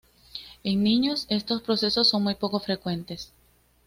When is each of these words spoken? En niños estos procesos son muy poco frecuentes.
En 0.63 0.81
niños 0.81 1.27
estos 1.29 1.61
procesos 1.61 2.09
son 2.09 2.23
muy 2.23 2.33
poco 2.33 2.59
frecuentes. 2.59 3.33